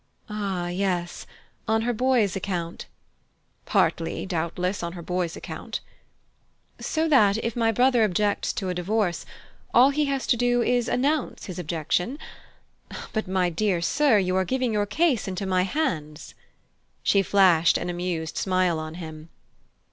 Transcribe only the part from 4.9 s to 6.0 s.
her boy's account."